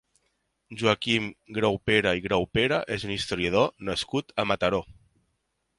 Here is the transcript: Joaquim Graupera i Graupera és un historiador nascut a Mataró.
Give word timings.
Joaquim 0.81 1.27
Graupera 1.57 2.15
i 2.21 2.25
Graupera 2.25 2.81
és 2.97 3.07
un 3.09 3.13
historiador 3.19 3.73
nascut 3.91 4.37
a 4.45 4.49
Mataró. 4.53 4.83